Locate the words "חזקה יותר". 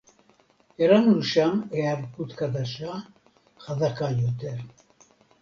3.59-4.57